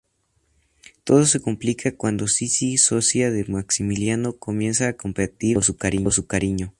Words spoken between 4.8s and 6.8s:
a competir por su cariño.